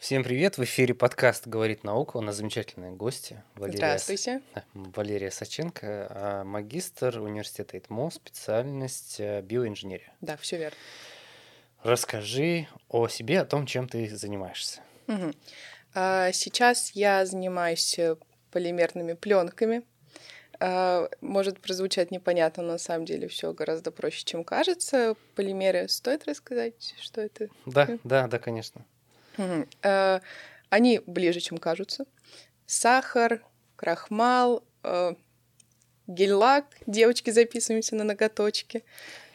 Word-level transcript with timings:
Всем 0.00 0.24
привет! 0.24 0.56
В 0.56 0.64
эфире 0.64 0.94
подкаст 0.94 1.46
«Говорит 1.46 1.84
наука». 1.84 2.16
У 2.16 2.22
нас 2.22 2.36
замечательные 2.36 2.90
гости. 2.90 3.42
Валерия, 3.54 3.76
Здравствуйте. 3.76 4.40
Валерия 4.72 5.30
Саченко, 5.30 6.06
а, 6.08 6.44
магистр 6.44 7.18
университета 7.20 7.76
ИТМО, 7.76 8.10
специальность 8.10 9.16
э, 9.20 9.42
биоинженерия. 9.42 10.10
Да, 10.22 10.38
все 10.38 10.56
верно. 10.56 10.78
Расскажи 11.82 12.66
о 12.88 13.08
себе, 13.08 13.40
о 13.40 13.44
том, 13.44 13.66
чем 13.66 13.90
ты 13.90 14.08
занимаешься. 14.16 14.80
Угу. 15.06 15.32
Сейчас 15.92 16.92
я 16.92 17.26
занимаюсь 17.26 17.98
э, 17.98 18.16
полимерными 18.52 19.12
пленками. 19.12 19.82
А, 20.60 21.10
может 21.20 21.60
прозвучать 21.60 22.10
непонятно, 22.10 22.62
но 22.62 22.72
на 22.72 22.78
самом 22.78 23.04
деле 23.04 23.28
все 23.28 23.52
гораздо 23.52 23.90
проще, 23.90 24.24
чем 24.24 24.44
кажется. 24.44 25.14
Полимеры 25.34 25.88
стоит 25.88 26.26
рассказать, 26.26 26.94
что 26.98 27.20
это? 27.20 27.48
Да, 27.66 27.98
да, 28.02 28.28
да, 28.28 28.38
конечно. 28.38 28.86
Угу. 29.40 30.20
Они 30.70 31.00
ближе, 31.04 31.40
чем 31.40 31.58
кажутся. 31.58 32.06
Сахар, 32.64 33.44
крахмал, 33.74 34.64
э, 34.84 35.14
гель-лак, 36.06 36.66
девочки 36.86 37.30
записываемся 37.30 37.96
на 37.96 38.04
ноготочки 38.04 38.84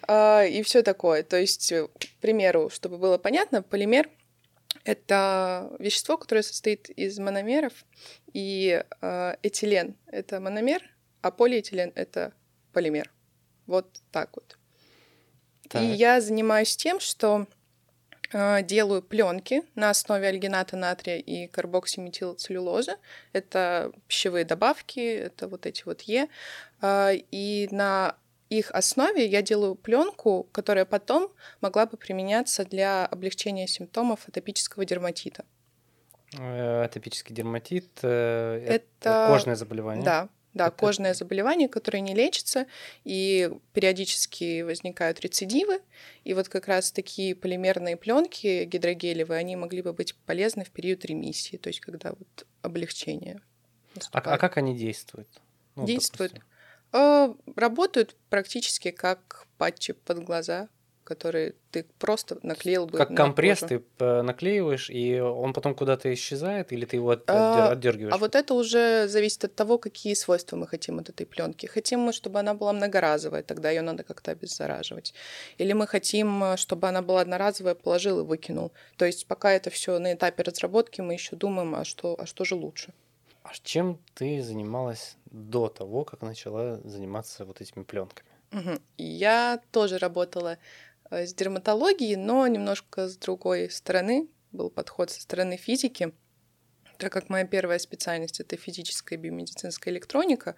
э, 0.08 0.50
и 0.50 0.64
все 0.64 0.82
такое. 0.82 1.24
То 1.24 1.38
есть, 1.38 1.74
к 1.74 2.22
примеру, 2.22 2.70
чтобы 2.70 2.98
было 2.98 3.18
понятно, 3.18 3.62
полимер 3.62 4.10
это 4.86 5.76
вещество, 5.80 6.18
которое 6.18 6.44
состоит 6.44 6.90
из 6.90 7.20
мономеров, 7.20 7.74
и 8.32 8.84
э, 9.02 9.36
этилен— 9.44 9.98
это 10.06 10.40
мономер, 10.40 10.82
а 11.22 11.32
полиэтилен— 11.32 11.92
это 11.96 12.34
полимер. 12.72 13.12
Вот 13.66 14.00
так 14.12 14.30
вот. 14.36 14.58
Так. 15.70 15.82
И 15.82 15.86
я 15.88 16.22
занимаюсь 16.22 16.78
тем, 16.78 17.00
что 17.00 17.48
Э, 17.48 17.55
делаю 18.64 19.02
пленки 19.02 19.64
на 19.76 19.90
основе 19.90 20.28
альгината 20.28 20.76
натрия 20.76 21.18
и 21.18 21.48
карбоксиметилцеллюлозы. 21.48 22.98
Это 23.34 23.92
пищевые 24.08 24.44
добавки, 24.46 25.00
это 25.00 25.48
вот 25.48 25.66
эти 25.66 25.84
вот 25.86 26.02
Е. 26.02 26.28
Э, 26.82 27.12
и 27.32 27.68
на 27.72 28.16
их 28.50 28.72
основе 28.72 29.26
я 29.26 29.42
делаю 29.42 29.76
пленку, 29.76 30.48
которая 30.52 30.86
потом 30.86 31.32
могла 31.62 31.86
бы 31.86 31.98
применяться 31.98 32.66
для 32.66 33.06
облегчения 33.06 33.68
симптомов 33.68 34.28
атопического 34.28 34.86
дерматита. 34.86 35.46
Э, 36.38 36.84
атопический 36.84 37.34
дерматит 37.34 37.88
это, 38.00 38.68
это 38.68 39.28
кожное 39.30 39.56
заболевание. 39.56 40.04
Да, 40.04 40.30
да, 40.56 40.68
это... 40.68 40.78
кожное 40.78 41.14
заболевание, 41.14 41.70
которое 41.70 42.00
не 42.00 42.16
лечится, 42.16 42.66
и 43.04 43.52
периодически 43.74 44.64
возникают 44.64 45.20
рецидивы. 45.20 45.82
И 46.24 46.34
вот 46.34 46.50
как 46.50 46.68
раз 46.68 46.92
такие 46.92 47.36
полимерные 47.36 47.98
пленки 47.98 48.64
гидрогелевые, 48.64 49.38
они 49.38 49.56
могли 49.56 49.84
бы 49.84 49.94
быть 49.94 50.16
полезны 50.26 50.64
в 50.64 50.72
период 50.72 51.06
ремиссии, 51.06 51.58
то 51.58 51.68
есть 51.68 51.82
когда 51.82 52.12
вот 52.12 52.48
облегчение. 52.64 53.42
А, 54.12 54.20
а 54.20 54.38
как 54.38 54.58
они 54.58 54.76
действуют? 54.76 55.30
Ну, 55.76 55.86
действуют. 55.86 56.34
Допустим. 56.34 56.50
Э, 56.94 57.34
работают 57.56 58.16
практически 58.30 58.92
как 58.92 59.48
патчи 59.58 59.94
под 59.94 60.24
глаза 60.24 60.70
который 61.06 61.56
ты 61.70 61.86
просто 62.00 62.38
наклеил 62.42 62.88
бы. 62.88 62.98
Как 62.98 63.12
на 63.12 63.16
компресс 63.16 63.60
кожу. 63.60 63.80
ты 63.80 64.04
э, 64.04 64.22
наклеиваешь, 64.24 64.90
и 64.90 65.20
он 65.20 65.54
потом 65.54 65.76
куда-то 65.76 66.12
исчезает, 66.12 66.74
или 66.74 66.86
ты 66.86 66.98
его 66.98 67.12
от, 67.12 67.30
а, 67.30 67.72
отдергиваешь? 67.72 68.14
А 68.14 68.18
вот 68.18 68.36
это 68.36 68.56
уже 68.56 69.08
зависит 69.08 69.46
от 69.46 69.56
того, 69.56 69.78
какие 69.78 70.16
свойства 70.16 70.58
мы 70.58 70.68
хотим 70.68 70.98
от 70.98 71.10
этой 71.10 71.26
пленки. 71.26 71.68
Хотим 71.68 72.00
мы, 72.00 72.12
чтобы 72.12 72.40
она 72.40 72.56
была 72.56 72.74
многоразовая, 72.74 73.44
тогда 73.44 73.70
ее 73.70 73.82
надо 73.82 74.04
как-то 74.04 74.32
обеззараживать. 74.32 75.14
Или 75.60 75.74
мы 75.74 75.86
хотим, 75.86 76.58
чтобы 76.58 76.88
она 76.88 77.04
была 77.04 77.22
одноразовая, 77.22 77.76
положил 77.76 78.22
и 78.22 78.24
выкинул. 78.24 78.72
То 78.98 79.06
есть 79.06 79.28
пока 79.28 79.52
это 79.52 79.70
все 79.70 80.00
на 80.00 80.14
этапе 80.14 80.42
разработки, 80.42 81.02
мы 81.02 81.14
еще 81.14 81.36
думаем, 81.36 81.76
а 81.76 81.86
что, 81.86 82.16
а 82.18 82.26
что 82.26 82.46
же 82.46 82.56
лучше. 82.56 82.94
А 83.44 83.50
чем 83.62 84.00
ты 84.16 84.42
занималась 84.42 85.18
до 85.26 85.68
того, 85.68 86.04
как 86.04 86.24
начала 86.24 86.80
заниматься 86.84 87.46
вот 87.46 87.62
этими 87.62 87.84
пленками? 87.84 88.30
Угу. 88.52 88.80
Я 88.98 89.60
тоже 89.72 89.98
работала 89.98 90.58
Э, 90.58 90.95
с 91.24 91.34
дерматологией, 91.34 92.16
но 92.16 92.48
немножко 92.48 93.08
с 93.08 93.18
другой 93.18 93.70
стороны. 93.70 94.28
Был 94.52 94.70
подход 94.70 95.12
со 95.12 95.22
стороны 95.22 95.58
физики. 95.58 96.14
Так 96.98 97.12
как 97.12 97.30
моя 97.30 97.46
первая 97.46 97.80
специальность— 97.80 98.40
это 98.42 98.58
физическая 98.58 99.20
биомедицинская 99.20 99.94
электроника, 99.94 100.56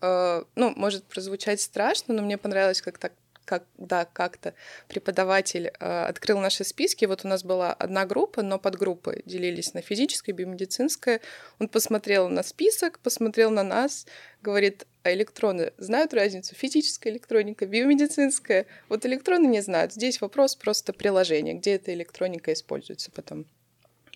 э, 0.00 0.42
ну, 0.54 0.72
может 0.76 1.04
прозвучать 1.04 1.60
страшно, 1.60 2.14
но 2.14 2.22
мне 2.22 2.38
понравилось, 2.38 2.82
как 2.82 2.98
так 2.98 3.12
когда 3.46 4.04
как-то 4.04 4.54
преподаватель 4.88 5.68
э, 5.68 6.04
открыл 6.04 6.40
наши 6.40 6.64
списки. 6.64 7.06
Вот 7.06 7.24
у 7.24 7.28
нас 7.28 7.44
была 7.44 7.72
одна 7.72 8.04
группа, 8.04 8.42
но 8.42 8.58
подгруппы 8.58 9.22
делились 9.24 9.72
на 9.72 9.80
физическое, 9.80 10.32
биомедицинское. 10.32 11.20
Он 11.58 11.68
посмотрел 11.68 12.28
на 12.28 12.42
список, 12.42 12.98
посмотрел 12.98 13.50
на 13.50 13.62
нас, 13.62 14.06
говорит, 14.42 14.86
а 15.06 15.14
электроны 15.14 15.72
знают 15.78 16.12
разницу? 16.12 16.54
Физическая 16.54 17.12
электроника, 17.12 17.64
биомедицинская. 17.64 18.66
Вот 18.88 19.06
электроны 19.06 19.46
не 19.46 19.60
знают. 19.60 19.92
Здесь 19.92 20.20
вопрос 20.20 20.56
просто 20.56 20.92
приложения, 20.92 21.54
где 21.54 21.74
эта 21.74 21.94
электроника 21.94 22.52
используется 22.52 23.12
потом. 23.12 23.46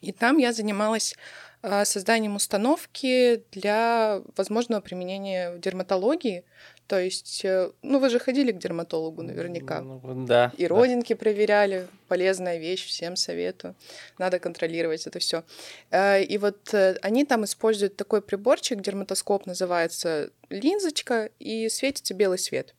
И 0.01 0.11
там 0.11 0.39
я 0.39 0.53
занималась 0.53 1.15
э, 1.62 1.84
созданием 1.84 2.34
установки 2.34 3.45
для 3.53 4.23
возможного 4.37 4.81
применения 4.81 5.53
в 5.53 5.61
дерматологии. 5.61 6.45
То 6.91 6.99
есть, 6.99 7.45
э, 7.45 7.71
ну 7.83 8.01
вы 8.01 8.11
же 8.11 8.19
ходили 8.19 8.51
к 8.51 8.59
дерматологу 8.59 9.23
наверняка. 9.23 9.81
Ну, 9.81 10.01
да. 10.27 10.53
И 10.56 10.67
родинки 10.67 11.12
да. 11.12 11.19
проверяли. 11.21 11.87
Полезная 12.09 12.59
вещь, 12.59 12.84
всем 12.84 13.15
советую. 13.15 13.77
Надо 14.19 14.41
контролировать 14.41 15.06
это 15.06 15.21
все. 15.21 15.45
Э, 15.93 16.21
и 16.21 16.37
вот 16.37 16.75
э, 16.75 16.97
они 17.01 17.25
там 17.25 17.45
используют 17.45 17.95
такой 17.95 18.23
приборчик, 18.23 18.81
дерматоскоп 18.81 19.47
называется, 19.47 20.31
линзочка, 20.49 21.31
и 21.39 21.69
светится 21.69 22.12
белый 22.12 22.39
свет. 22.39 22.75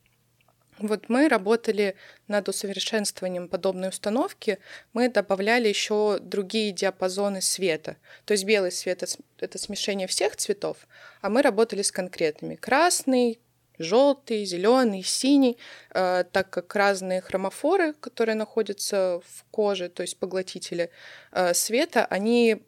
Вот 0.79 1.07
мы 1.07 1.29
работали 1.29 1.95
над 2.27 2.49
усовершенствованием 2.49 3.47
подобной 3.47 3.89
установки. 3.89 4.59
Мы 4.91 5.07
добавляли 5.07 5.69
еще 5.69 6.19
другие 6.19 6.73
диапазоны 6.73 7.41
света. 7.41 7.95
То 8.25 8.33
есть 8.33 8.43
белый 8.43 8.73
свет— 8.73 9.03
это 9.39 9.57
смешение 9.57 10.07
всех 10.07 10.35
цветов, 10.35 10.85
а 11.21 11.29
мы 11.29 11.41
работали 11.41 11.81
с 11.81 11.93
конкретными. 11.93 12.55
Красный, 12.55 13.39
желтый, 13.81 14.45
зеленый, 14.45 15.03
синий, 15.03 15.57
э, 15.93 16.23
так 16.31 16.49
как 16.49 16.75
разные 16.75 17.21
хромофоры, 17.21 17.93
которые 17.93 18.35
находятся 18.35 19.21
в 19.25 19.43
коже, 19.51 19.89
то 19.89 20.01
есть 20.01 20.17
поглотители 20.17 20.89
э, 21.31 21.53
света, 21.53 22.05
они 22.05 22.63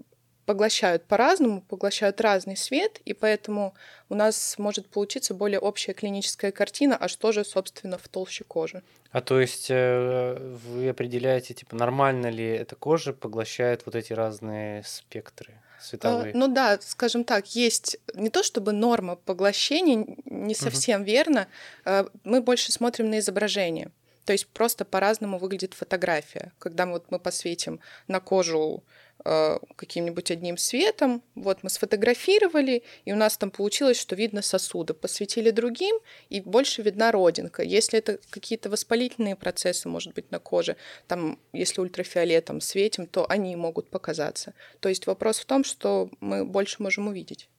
поглощают 0.45 1.05
по-разному, 1.05 1.61
поглощают 1.61 2.19
разный 2.21 2.57
свет, 2.57 2.99
и 3.05 3.13
поэтому 3.13 3.73
у 4.09 4.15
нас 4.15 4.57
может 4.57 4.89
получиться 4.89 5.33
более 5.33 5.59
общая 5.59 5.93
клиническая 5.93 6.51
картина, 6.51 6.97
а 6.97 7.07
что 7.07 7.31
же, 7.31 7.45
собственно, 7.45 7.97
в 7.97 8.07
толще 8.07 8.43
кожи. 8.43 8.83
А 9.11 9.21
то 9.21 9.39
есть 9.39 9.67
э, 9.69 10.57
вы 10.65 10.89
определяете, 10.89 11.53
типа, 11.53 11.75
нормально 11.75 12.27
ли 12.27 12.45
эта 12.45 12.75
кожа 12.75 13.13
поглощает 13.13 13.85
вот 13.85 13.95
эти 13.95 14.13
разные 14.13 14.83
спектры? 14.83 15.61
Световые. 15.83 16.33
А, 16.33 16.37
ну 16.37 16.47
да, 16.47 16.79
скажем 16.81 17.23
так, 17.23 17.55
есть 17.55 17.97
не 18.13 18.29
то 18.29 18.43
чтобы 18.43 18.71
норма 18.71 19.15
поглощения, 19.15 20.05
не 20.25 20.55
совсем 20.55 21.01
угу. 21.01 21.07
верно. 21.07 21.47
А, 21.85 22.07
мы 22.23 22.41
больше 22.41 22.71
смотрим 22.71 23.09
на 23.09 23.19
изображение. 23.19 23.91
То 24.25 24.31
есть 24.31 24.47
просто 24.47 24.85
по-разному 24.85 25.37
выглядит 25.37 25.73
фотография. 25.73 26.53
Когда 26.57 26.85
мы, 26.85 26.93
вот 26.93 27.05
мы 27.09 27.19
посветим 27.19 27.79
на 28.07 28.19
кожу 28.21 28.83
Э, 28.83 29.02
каким-нибудь 29.23 30.31
одним 30.31 30.57
светом. 30.57 31.21
Вот 31.35 31.63
мы 31.63 31.69
сфотографировали, 31.69 32.83
и 33.05 33.13
у 33.13 33.15
нас 33.15 33.37
там 33.37 33.51
получилось, 33.51 33.99
что 33.99 34.15
видно 34.15 34.41
сосуды. 34.41 34.93
Посветили 34.93 35.51
другим, 35.51 35.97
и 36.29 36.41
больше 36.41 36.81
видна 36.81 37.11
родинка. 37.11 37.63
Если 37.63 37.99
это 37.99 38.19
какие-то 38.29 38.69
воспалительные 38.69 39.35
процессы, 39.35 39.87
может 39.87 40.13
быть, 40.13 40.31
на 40.31 40.39
коже, 40.39 40.75
там, 41.07 41.39
если 41.53 41.81
ультрафиолетом 41.81 42.61
светим, 42.61 43.07
то 43.07 43.25
они 43.29 43.55
могут 43.55 43.89
показаться. 43.89 44.53
То 44.79 44.89
есть 44.89 45.07
вопрос 45.07 45.39
в 45.39 45.45
том, 45.45 45.63
что 45.63 46.09
мы 46.19 46.45
больше 46.45 46.81
можем 46.83 47.07
увидеть. 47.07 47.49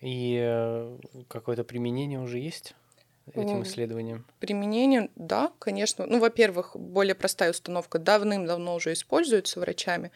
И 0.00 0.38
э, 0.42 0.98
какое-то 1.28 1.64
применение 1.64 2.20
уже 2.20 2.38
есть? 2.38 2.74
Этим 3.34 3.62
исследованиям? 3.62 4.24
Применение, 4.40 5.10
да, 5.16 5.52
конечно. 5.58 6.06
Ну, 6.06 6.18
во-первых, 6.18 6.76
более 6.76 7.14
простая 7.14 7.50
установка 7.50 7.98
давным-давно 7.98 8.74
уже 8.74 8.92
используется 8.92 9.60
врачами, 9.60 10.10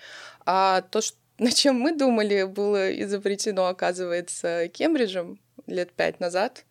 а 0.46 0.82
то, 0.82 1.00
что 1.00 1.16
над 1.38 1.54
чем 1.54 1.80
мы 1.80 1.96
думали, 1.96 2.44
было 2.44 2.92
изобретено, 3.02 3.66
оказывается, 3.66 4.68
Кембриджем 4.68 5.40
лет 5.66 5.92
пять 5.92 6.20
назад. 6.20 6.64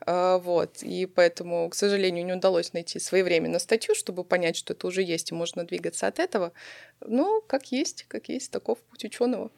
А, 0.00 0.38
вот, 0.38 0.82
и 0.82 1.06
поэтому, 1.06 1.68
к 1.68 1.74
сожалению, 1.74 2.24
не 2.24 2.32
удалось 2.32 2.72
найти 2.72 2.98
своевременно 2.98 3.58
статью, 3.58 3.94
чтобы 3.94 4.24
понять, 4.24 4.56
что 4.56 4.72
это 4.72 4.86
уже 4.86 5.02
есть, 5.02 5.32
и 5.32 5.34
можно 5.34 5.64
двигаться 5.64 6.06
от 6.06 6.18
этого. 6.18 6.52
Но 7.00 7.40
как 7.40 7.72
есть, 7.72 8.04
как 8.08 8.28
есть, 8.28 8.50
таков 8.50 8.78
путь 8.78 9.04
ученого. 9.04 9.50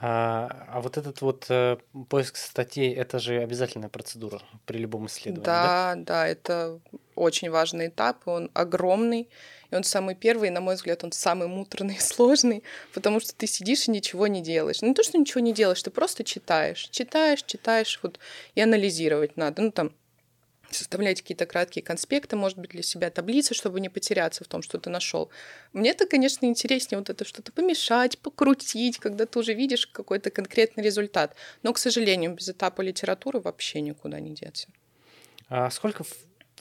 А, 0.00 0.66
а 0.68 0.80
вот 0.80 0.96
этот 0.96 1.20
вот 1.22 1.46
э, 1.48 1.76
поиск 2.08 2.36
статей, 2.36 2.94
это 2.94 3.18
же 3.18 3.42
обязательная 3.42 3.88
процедура 3.88 4.40
при 4.64 4.78
любом 4.78 5.06
исследовании, 5.06 5.44
да? 5.44 5.94
Да, 5.96 6.02
да, 6.04 6.28
это 6.28 6.78
очень 7.16 7.50
важный 7.50 7.88
этап, 7.88 8.28
он 8.28 8.48
огромный, 8.54 9.28
и 9.70 9.74
он 9.74 9.82
самый 9.82 10.14
первый, 10.14 10.48
и, 10.48 10.52
на 10.52 10.60
мой 10.60 10.76
взгляд, 10.76 11.02
он 11.02 11.10
самый 11.10 11.48
муторный 11.48 11.96
и 11.96 12.00
сложный, 12.00 12.62
потому 12.94 13.18
что 13.18 13.34
ты 13.34 13.48
сидишь 13.48 13.88
и 13.88 13.90
ничего 13.90 14.28
не 14.28 14.40
делаешь. 14.40 14.82
Ну, 14.82 14.88
не 14.88 14.94
то, 14.94 15.02
что 15.02 15.18
ничего 15.18 15.40
не 15.40 15.52
делаешь, 15.52 15.82
ты 15.82 15.90
просто 15.90 16.22
читаешь, 16.22 16.88
читаешь, 16.90 17.42
читаешь, 17.42 17.98
вот, 18.02 18.20
и 18.54 18.60
анализировать 18.60 19.36
надо. 19.36 19.62
Ну, 19.62 19.72
там, 19.72 19.90
составлять 20.70 21.22
какие-то 21.22 21.46
краткие 21.46 21.82
конспекты, 21.82 22.36
может 22.36 22.58
быть, 22.58 22.70
для 22.70 22.82
себя 22.82 23.10
таблицы, 23.10 23.54
чтобы 23.54 23.80
не 23.80 23.88
потеряться 23.88 24.44
в 24.44 24.48
том, 24.48 24.62
что 24.62 24.78
ты 24.78 24.90
нашел. 24.90 25.30
мне 25.72 25.90
это, 25.90 26.06
конечно, 26.06 26.46
интереснее 26.46 26.98
вот 26.98 27.10
это 27.10 27.24
что-то 27.24 27.52
помешать, 27.52 28.18
покрутить, 28.18 28.98
когда 28.98 29.26
ты 29.26 29.38
уже 29.38 29.54
видишь 29.54 29.86
какой-то 29.86 30.30
конкретный 30.30 30.84
результат. 30.84 31.34
Но, 31.62 31.72
к 31.72 31.78
сожалению, 31.78 32.34
без 32.34 32.48
этапа 32.48 32.82
литературы 32.82 33.40
вообще 33.40 33.80
никуда 33.80 34.20
не 34.20 34.34
деться. 34.34 34.68
А 35.48 35.70
сколько 35.70 36.04
в, 36.04 36.12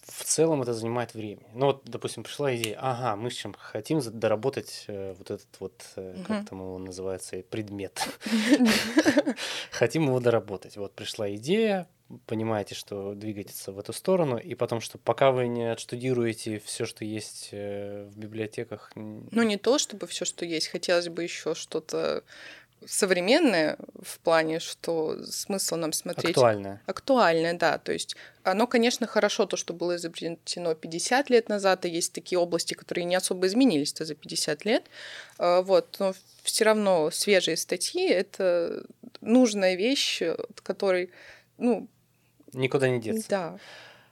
в 0.04 0.24
целом 0.24 0.62
это 0.62 0.74
занимает 0.74 1.14
времени? 1.14 1.48
Ну 1.54 1.68
вот, 1.68 1.82
допустим, 1.84 2.24
пришла 2.24 2.56
идея, 2.56 2.78
ага, 2.80 3.16
мы 3.16 3.30
чем 3.32 3.54
хотим 3.54 4.00
доработать 4.00 4.86
э, 4.88 5.14
вот 5.18 5.32
этот 5.32 5.60
вот, 5.60 5.84
угу. 5.96 6.24
как 6.26 6.50
там 6.50 6.60
его 6.60 6.78
называется, 6.78 7.44
предмет. 7.50 8.08
Хотим 9.72 10.06
его 10.06 10.20
доработать. 10.20 10.78
Вот 10.78 10.94
пришла 10.94 11.34
идея, 11.36 11.88
понимаете, 12.26 12.76
что 12.76 13.14
двигаетесь 13.14 13.68
в 13.68 13.78
эту 13.78 13.94
сторону, 13.94 14.38
и 14.38 14.56
потом, 14.56 14.82
что 14.82 14.98
пока 14.98 15.32
вы 15.32 15.48
не 15.48 15.72
отштудируете 15.72 16.60
все, 16.60 16.86
что 16.86 17.04
есть 17.04 17.50
э, 17.52 18.06
в 18.06 18.18
библиотеках. 18.18 18.92
Ну, 18.96 19.44
не 19.44 19.58
то, 19.58 19.78
чтобы 19.78 20.08
все, 20.08 20.26
что 20.26 20.46
есть, 20.46 20.68
хотелось 20.68 21.10
бы 21.10 21.24
еще 21.24 21.54
что-то 21.56 22.24
современное 22.86 23.78
в 24.02 24.20
плане, 24.20 24.60
что 24.60 25.24
смысл 25.26 25.76
нам 25.76 25.92
смотреть... 25.94 26.32
Актуальное. 26.38 26.82
Актуальное, 26.86 27.54
да. 27.54 27.78
То 27.80 27.92
есть 27.92 28.16
оно, 28.44 28.68
конечно, 28.68 29.08
хорошо, 29.08 29.46
то, 29.46 29.58
что 29.58 29.74
было 29.74 29.96
изобретено 29.96 30.76
50 30.76 31.30
лет 31.30 31.50
назад, 31.50 31.86
и 31.86 31.90
есть 31.90 32.14
такие 32.14 32.38
области, 32.40 32.76
которые 32.76 33.06
не 33.06 33.16
особо 33.16 33.48
изменились-то 33.48 34.06
за 34.06 34.16
50 34.16 34.66
лет. 34.66 34.86
А, 35.38 35.62
вот, 35.62 35.98
но 36.00 36.14
все 36.44 36.66
равно 36.66 37.10
свежие 37.12 37.58
статьи— 37.58 38.08
это 38.10 38.86
нужная 39.22 39.76
вещь, 39.76 40.22
от 40.22 40.62
которой 40.62 41.12
ну, 41.58 41.88
Никуда 42.58 42.90
не 42.90 43.00
деться. 43.00 43.30
Да. 43.30 43.60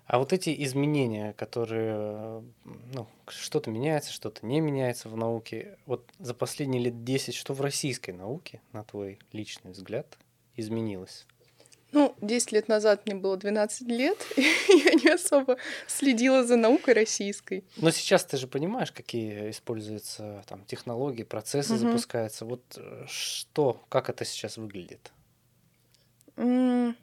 А 0.07 0.19
вот 0.19 0.33
эти 0.33 0.63
изменения, 0.63 1.33
которые, 1.33 2.43
ну, 2.63 3.07
что-то 3.27 3.71
меняется, 3.71 4.13
что-то 4.13 4.45
не 4.45 4.61
меняется 4.61 5.09
в 5.09 5.17
науке, 5.17 5.79
вот 5.87 6.05
за 6.19 6.35
последние 6.35 6.83
лет 6.83 7.03
10, 7.03 7.33
что 7.33 7.53
в 7.53 7.61
российской 7.61 8.11
науке, 8.11 8.61
на 8.71 8.83
твой 8.83 9.17
личный 9.31 9.71
взгляд, 9.71 10.17
изменилось? 10.55 11.25
Ну, 11.91 12.13
10 12.21 12.51
лет 12.51 12.67
назад 12.67 13.05
мне 13.05 13.15
было 13.15 13.35
12 13.37 13.87
лет, 13.87 14.17
и 14.37 14.41
я 14.41 14.93
не 14.93 15.09
особо 15.13 15.57
следила 15.87 16.43
за 16.43 16.55
наукой 16.57 16.93
российской. 16.93 17.63
Но 17.77 17.89
сейчас 17.89 18.25
ты 18.25 18.37
же 18.37 18.47
понимаешь, 18.47 18.91
какие 18.91 19.49
используются 19.49 20.43
там 20.47 20.65
технологии, 20.65 21.23
процессы 21.23 21.73
угу. 21.73 21.79
запускаются. 21.79 22.45
Вот 22.45 22.61
э, 22.77 23.05
что, 23.07 23.81
как 23.89 24.09
это 24.09 24.23
сейчас 24.25 24.57
выглядит? 24.57 25.11
Mm. 26.35 26.95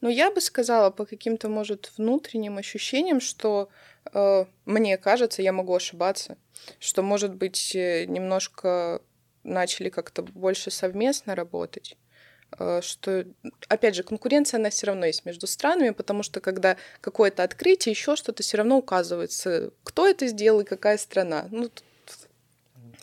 Но 0.00 0.08
я 0.08 0.30
бы 0.30 0.40
сказала 0.40 0.90
по 0.90 1.04
каким-то, 1.04 1.48
может, 1.48 1.92
внутренним 1.96 2.58
ощущениям, 2.58 3.20
что 3.20 3.68
э, 4.12 4.44
мне 4.64 4.98
кажется, 4.98 5.42
я 5.42 5.52
могу 5.52 5.74
ошибаться, 5.74 6.36
что, 6.78 7.02
может 7.02 7.34
быть, 7.34 7.74
э, 7.74 8.04
немножко 8.06 9.02
начали 9.42 9.88
как-то 9.88 10.22
больше 10.22 10.70
совместно 10.70 11.34
работать 11.34 11.96
э, 12.58 12.80
что, 12.82 13.24
опять 13.68 13.94
же, 13.94 14.02
конкуренция, 14.02 14.58
она 14.58 14.70
все 14.70 14.88
равно 14.88 15.06
есть 15.06 15.24
между 15.24 15.46
странами, 15.46 15.90
потому 15.90 16.22
что 16.22 16.40
когда 16.40 16.76
какое-то 17.00 17.42
открытие, 17.42 17.92
еще 17.92 18.16
что-то, 18.16 18.42
все 18.42 18.58
равно 18.58 18.78
указывается, 18.78 19.72
кто 19.84 20.06
это 20.06 20.26
сделал 20.26 20.60
и 20.60 20.64
какая 20.64 20.98
страна. 20.98 21.46
Ну, 21.50 21.70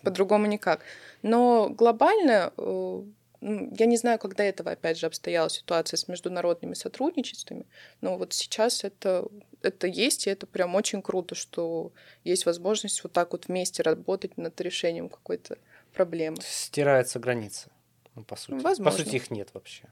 по-другому 0.04 0.46
никак. 0.46 0.82
Но 1.22 1.70
глобально 1.70 2.54
э, 2.58 3.04
я 3.42 3.86
не 3.86 3.98
знаю, 3.98 4.20
когда 4.20 4.44
этого, 4.44 4.72
опять 4.72 4.98
же, 4.98 5.06
обстояла 5.06 5.50
ситуация 5.50 5.98
с 5.98 6.08
международными 6.08 6.74
сотрудничествами, 6.74 7.66
но 8.02 8.18
вот 8.18 8.34
сейчас 8.34 8.84
это, 8.84 9.28
это 9.62 9.88
есть, 9.88 10.28
и 10.28 10.30
это 10.30 10.48
прям 10.48 10.76
очень 10.76 11.02
круто, 11.02 11.36
что 11.36 11.92
есть 12.24 12.46
возможность 12.46 13.04
вот 13.04 13.14
так 13.14 13.32
вот 13.34 13.48
вместе 13.48 13.84
работать 13.84 14.38
над 14.38 14.60
решением 14.62 15.10
какой-то 15.10 15.58
проблемы. 15.94 16.38
Стирается 16.42 17.20
граница, 17.20 17.70
ну, 18.16 18.24
по 18.24 18.36
сути. 18.36 18.62
Возможно. 18.62 18.98
По 18.98 19.04
сути, 19.04 19.16
их 19.16 19.30
нет 19.30 19.50
вообще. 19.54 19.84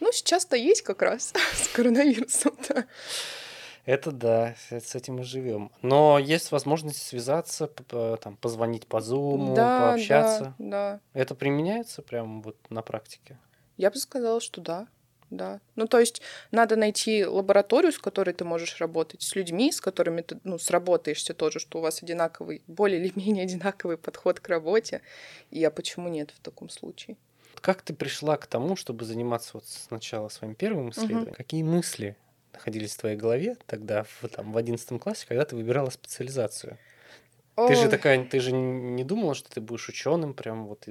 Ну, 0.00 0.12
сейчас-то 0.12 0.56
есть 0.56 0.82
как 0.82 1.00
раз 1.02 1.32
с 1.54 1.68
коронавирусом-то. 1.68 2.86
Это 3.84 4.12
да, 4.12 4.54
с 4.70 4.94
этим 4.94 5.16
мы 5.16 5.24
живем. 5.24 5.70
Но 5.82 6.18
есть 6.18 6.52
возможность 6.52 7.02
связаться, 7.02 7.66
там, 7.66 8.36
позвонить 8.36 8.86
по 8.86 8.98
Zoom, 8.98 9.54
да, 9.54 9.80
пообщаться. 9.80 10.54
Да, 10.58 10.94
да. 10.94 11.00
Это 11.12 11.34
применяется 11.34 12.00
прямо 12.00 12.40
вот 12.40 12.56
на 12.70 12.82
практике? 12.82 13.38
Я 13.76 13.90
бы 13.90 13.96
сказала, 13.96 14.40
что 14.40 14.60
да. 14.60 14.86
Да. 15.30 15.60
Ну, 15.74 15.86
то 15.86 15.98
есть 15.98 16.22
надо 16.52 16.76
найти 16.76 17.24
лабораторию, 17.24 17.92
с 17.92 17.98
которой 17.98 18.32
ты 18.34 18.44
можешь 18.44 18.78
работать, 18.80 19.22
с 19.22 19.34
людьми, 19.34 19.72
с 19.72 19.80
которыми 19.80 20.20
ты 20.20 20.38
ну, 20.44 20.58
сработаешься 20.58 21.34
тоже, 21.34 21.58
что 21.58 21.78
у 21.78 21.80
вас 21.82 22.02
одинаковый, 22.02 22.62
более 22.66 23.00
или 23.04 23.12
менее 23.16 23.44
одинаковый 23.44 23.98
подход 23.98 24.40
к 24.40 24.48
работе. 24.48 25.02
И 25.50 25.62
а 25.64 25.70
почему 25.70 26.08
нет 26.08 26.30
в 26.30 26.40
таком 26.40 26.68
случае? 26.68 27.16
Как 27.60 27.82
ты 27.82 27.94
пришла 27.94 28.36
к 28.36 28.46
тому, 28.46 28.76
чтобы 28.76 29.04
заниматься 29.04 29.52
вот 29.54 29.66
сначала 29.66 30.28
своим 30.28 30.54
первым 30.54 30.90
исследованием? 30.90 31.28
Угу. 31.28 31.36
Какие 31.36 31.62
мысли 31.62 32.16
находились 32.54 32.94
в 32.94 32.98
твоей 32.98 33.16
голове 33.16 33.56
тогда, 33.66 34.04
в, 34.04 34.28
там, 34.28 34.52
в 34.52 34.56
11 34.56 35.00
классе, 35.00 35.26
когда 35.28 35.44
ты 35.44 35.56
выбирала 35.56 35.90
специализацию? 35.90 36.78
Ой. 37.56 37.68
Ты 37.68 37.74
же 37.76 37.88
такая, 37.88 38.24
ты 38.24 38.40
же 38.40 38.52
не 38.52 39.04
думала, 39.04 39.34
что 39.34 39.48
ты 39.50 39.60
будешь 39.60 39.88
ученым, 39.88 40.34
прям 40.34 40.66
вот 40.66 40.88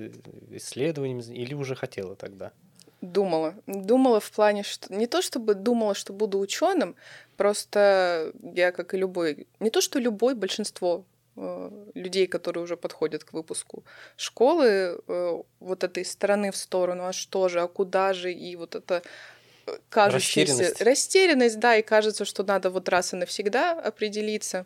исследованием, 0.52 1.20
или 1.20 1.54
уже 1.54 1.76
хотела 1.76 2.16
тогда? 2.16 2.52
Думала. 3.02 3.56
Думала 3.68 4.22
в 4.22 4.32
плане, 4.32 4.64
что 4.64 4.94
не 4.94 5.08
то 5.08 5.22
чтобы 5.22 5.56
думала, 5.56 5.94
что 5.94 6.14
буду 6.14 6.40
ученым, 6.40 6.96
просто 7.36 8.32
я, 8.56 8.72
как 8.72 8.94
и 8.94 8.98
любой, 8.98 9.46
не 9.60 9.70
то 9.70 9.82
что 9.82 10.00
любой, 10.00 10.36
большинство 10.36 11.04
э, 11.36 11.90
людей, 11.96 12.28
которые 12.28 12.64
уже 12.64 12.78
подходят 12.78 13.26
к 13.26 13.34
выпуску 13.34 13.84
школы, 14.16 15.02
э, 15.06 15.42
вот 15.60 15.84
этой 15.84 16.06
стороны 16.06 16.52
в 16.52 16.56
сторону, 16.56 17.06
а 17.06 17.12
что 17.12 17.50
же, 17.50 17.60
а 17.60 17.68
куда 17.68 18.14
же, 18.14 18.32
и 18.32 18.56
вот 18.56 18.76
это 18.76 19.04
кажущаяся 19.90 20.52
растерянность. 20.52 20.82
растерянность, 20.82 21.60
да, 21.60 21.76
и 21.78 21.82
кажется, 21.82 22.26
что 22.26 22.44
надо 22.44 22.70
вот 22.70 22.90
раз 22.90 23.14
и 23.14 23.16
навсегда 23.16 23.72
определиться. 23.80 24.66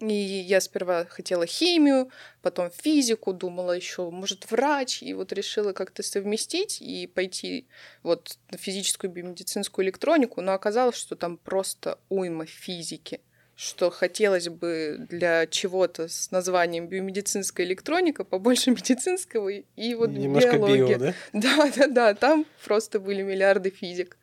И 0.00 0.12
я 0.12 0.60
сперва 0.60 1.06
хотела 1.06 1.46
химию, 1.46 2.10
потом 2.42 2.70
физику, 2.70 3.32
думала 3.32 3.72
еще, 3.72 4.10
может, 4.10 4.50
врач, 4.50 5.02
и 5.02 5.14
вот 5.14 5.32
решила 5.32 5.72
как-то 5.72 6.02
совместить 6.02 6.82
и 6.82 7.06
пойти 7.06 7.66
вот 8.02 8.38
на 8.50 8.58
физическую 8.58 9.10
биомедицинскую 9.10 9.86
электронику, 9.86 10.42
но 10.42 10.52
оказалось, 10.52 10.96
что 10.96 11.16
там 11.16 11.38
просто 11.38 11.98
уйма 12.10 12.44
физики 12.44 13.20
что 13.56 13.90
хотелось 13.90 14.50
бы 14.50 15.06
для 15.08 15.46
чего-то 15.46 16.08
с 16.08 16.30
названием 16.30 16.88
биомедицинская 16.88 17.66
электроника, 17.66 18.22
побольше 18.22 18.70
медицинского 18.72 19.48
и 19.48 19.94
вот 19.94 20.10
Немножко 20.10 20.58
биология. 20.58 20.98
био, 20.98 20.98
да? 20.98 21.14
Да, 21.32 21.72
да, 21.74 21.86
да, 21.88 22.14
там 22.14 22.46
просто 22.64 23.00
были 23.00 23.22
миллиарды 23.22 23.70
физик. 23.70 24.18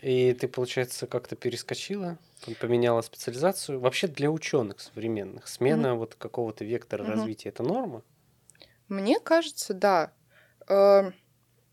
И 0.00 0.32
ты, 0.34 0.48
получается, 0.48 1.06
как-то 1.06 1.36
перескочила, 1.36 2.18
поменяла 2.60 3.02
специализацию. 3.02 3.78
Вообще 3.80 4.06
для 4.06 4.30
ученых 4.30 4.80
современных 4.80 5.46
смена 5.46 5.88
mm-hmm. 5.88 5.98
вот 5.98 6.14
какого-то 6.14 6.64
вектора 6.64 7.04
mm-hmm. 7.04 7.10
развития 7.10 7.48
это 7.50 7.62
норма? 7.62 8.02
Мне 8.88 9.20
кажется, 9.20 9.74
да. 9.74 10.12
Э, 10.68 11.10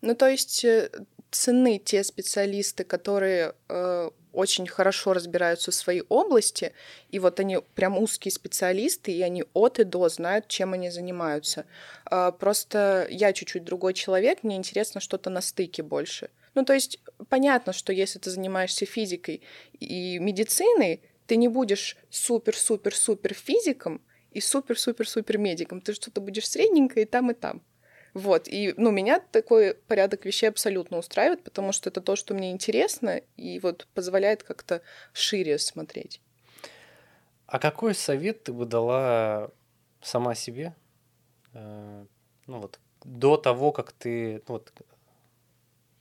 ну, 0.00 0.14
то 0.14 0.28
есть 0.28 0.64
э, 0.64 0.90
цены 1.30 1.78
те 1.78 2.04
специалисты, 2.04 2.84
которые 2.84 3.54
э, 3.68 4.10
очень 4.32 4.66
хорошо 4.66 5.12
разбираются 5.12 5.70
в 5.70 5.74
своей 5.74 6.02
области, 6.08 6.72
и 7.10 7.18
вот 7.18 7.40
они 7.40 7.58
прям 7.74 7.98
узкие 7.98 8.32
специалисты, 8.32 9.12
и 9.12 9.22
они 9.22 9.44
от 9.54 9.78
и 9.78 9.84
до 9.84 10.08
знают, 10.08 10.48
чем 10.48 10.72
они 10.72 10.90
занимаются. 10.90 11.66
А, 12.04 12.32
просто 12.32 13.06
я 13.10 13.32
чуть-чуть 13.32 13.64
другой 13.64 13.94
человек, 13.94 14.42
мне 14.42 14.56
интересно 14.56 15.00
что-то 15.00 15.30
на 15.30 15.40
стыке 15.40 15.82
больше. 15.82 16.30
Ну, 16.54 16.64
то 16.64 16.72
есть 16.72 16.98
понятно, 17.28 17.72
что 17.72 17.92
если 17.92 18.18
ты 18.18 18.30
занимаешься 18.30 18.86
физикой 18.86 19.42
и 19.78 20.18
медициной, 20.18 21.02
ты 21.26 21.36
не 21.36 21.48
будешь 21.48 21.96
супер-супер-супер 22.10 23.34
физиком 23.34 24.00
и 24.32 24.40
супер-супер-супер 24.40 25.38
медиком. 25.38 25.80
Ты 25.80 25.94
что-то 25.94 26.20
будешь 26.20 26.48
средненькое 26.48 27.06
и 27.06 27.08
там, 27.08 27.30
и 27.30 27.34
там. 27.34 27.62
Вот, 28.14 28.48
и, 28.48 28.74
ну, 28.76 28.90
меня 28.90 29.20
такой 29.20 29.74
порядок 29.74 30.24
вещей 30.24 30.48
абсолютно 30.48 30.98
устраивает, 30.98 31.44
потому 31.44 31.72
что 31.72 31.90
это 31.90 32.00
то, 32.00 32.16
что 32.16 32.34
мне 32.34 32.50
интересно, 32.50 33.20
и 33.36 33.60
вот 33.60 33.86
позволяет 33.94 34.42
как-то 34.42 34.82
шире 35.12 35.58
смотреть. 35.58 36.20
А 37.46 37.58
какой 37.58 37.94
совет 37.94 38.44
ты 38.44 38.52
бы 38.52 38.66
дала 38.66 39.50
сама 40.02 40.34
себе, 40.34 40.74
э, 41.52 42.04
ну 42.46 42.60
вот, 42.60 42.78
до 43.04 43.36
того, 43.36 43.72
как 43.72 43.92
ты, 43.92 44.42
ну, 44.48 44.54
вот, 44.54 44.72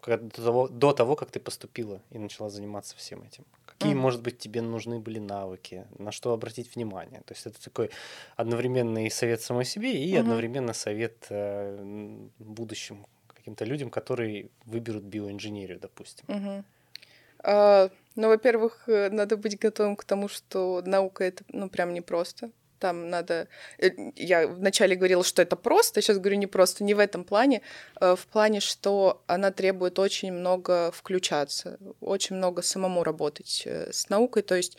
до 0.06 0.30
того, 0.30 0.68
до 0.68 0.94
того, 0.94 1.16
как 1.16 1.32
ты 1.32 1.40
поступила 1.40 2.02
и 2.12 2.18
начала 2.18 2.50
заниматься 2.50 2.96
всем 2.96 3.22
этим? 3.24 3.46
Какие, 3.66 3.94
mm. 3.94 3.98
может 3.98 4.22
быть, 4.22 4.38
тебе 4.38 4.62
нужны 4.62 5.00
были 5.00 5.20
навыки, 5.20 5.86
на 5.98 6.12
что 6.12 6.34
обратить 6.34 6.76
внимание? 6.76 7.22
То 7.26 7.34
есть 7.34 7.46
это 7.46 7.64
такой 7.64 7.92
одновременный 8.36 9.10
совет 9.10 9.42
самой 9.42 9.66
себе 9.66 9.92
и 9.92 10.14
mm-hmm. 10.14 10.20
одновременно 10.20 10.74
совет 10.74 11.28
э, 11.30 12.28
будущим 12.40 13.06
каким-то 13.28 13.66
людям, 13.66 13.90
которые 13.90 14.50
выберут 14.66 15.04
биоинженерию, 15.04 15.80
допустим. 15.80 16.26
Mm-hmm. 16.28 16.64
А, 17.44 17.90
ну, 18.16 18.28
во-первых, 18.28 18.84
э, 18.88 19.10
надо 19.10 19.38
быть 19.38 19.58
готовым 19.58 19.96
к 19.96 20.04
тому, 20.04 20.28
что 20.28 20.82
наука 20.86 21.24
это, 21.24 21.44
ну, 21.50 21.70
прям 21.70 21.94
непросто. 21.94 22.52
Там 22.80 23.10
надо... 23.10 23.48
Э, 23.78 23.90
я 24.16 24.48
вначале 24.48 24.96
говорила, 24.96 25.24
что 25.24 25.42
это 25.42 25.56
просто, 25.56 26.02
сейчас 26.02 26.18
говорю 26.18 26.38
не 26.38 26.48
просто, 26.48 26.84
не 26.84 26.94
в 26.94 27.00
этом 27.00 27.24
плане, 27.24 27.62
э, 28.00 28.16
в 28.16 28.26
плане, 28.28 28.60
что 28.60 29.24
она 29.28 29.52
требует 29.52 30.00
очень 30.00 30.32
много 30.32 30.92
включаться, 30.92 31.78
очень 32.02 32.36
много 32.36 32.62
самому 32.62 33.04
работать 33.04 33.68
с 33.68 34.10
наукой, 34.10 34.44
то 34.44 34.56
есть 34.56 34.78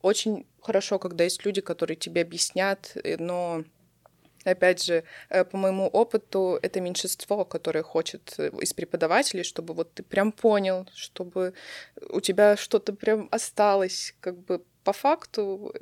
очень 0.00 0.46
хорошо, 0.60 0.98
когда 0.98 1.24
есть 1.24 1.44
люди, 1.44 1.60
которые 1.60 1.96
тебе 1.96 2.22
объяснят, 2.22 2.96
но 3.18 3.64
Опять 4.44 4.84
же, 4.84 5.04
э, 5.28 5.44
по 5.44 5.56
моему 5.56 5.86
опыту, 5.86 6.58
это 6.62 6.80
меньшинство, 6.80 7.44
которое 7.44 7.82
хочет 7.82 8.34
э, 8.38 8.50
из 8.60 8.72
преподавателей, 8.72 9.44
чтобы 9.44 9.74
вот 9.74 9.94
ты 9.94 10.02
прям 10.02 10.32
понял, 10.32 10.86
чтобы 10.94 11.54
у 12.08 12.20
тебя 12.20 12.56
что-то 12.56 12.92
прям 12.92 13.28
осталось, 13.30 14.14
как 14.20 14.38
бы 14.38 14.62
по 14.84 14.92
факту, 14.92 15.72